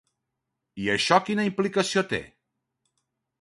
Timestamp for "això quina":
0.93-1.45